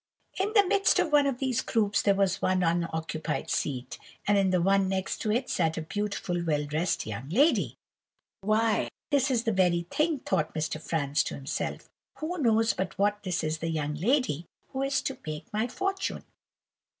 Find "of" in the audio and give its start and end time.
0.97-1.11, 1.27-1.37